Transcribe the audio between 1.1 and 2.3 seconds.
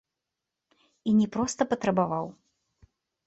І не проста патрабаваў.